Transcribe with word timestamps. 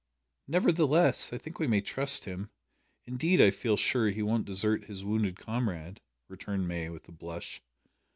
"Nevertheless, 0.47 1.31
I 1.31 1.37
think 1.37 1.59
we 1.59 1.67
may 1.67 1.79
trust 1.79 2.25
him. 2.25 2.49
Indeed 3.05 3.39
I 3.39 3.51
feel 3.51 3.77
sure 3.77 4.09
he 4.09 4.23
won't 4.23 4.45
desert 4.47 4.85
his 4.85 5.03
wounded 5.03 5.37
comrade," 5.37 6.01
returned 6.27 6.67
May, 6.67 6.89
with 6.89 7.07
a 7.07 7.11
blush. 7.11 7.61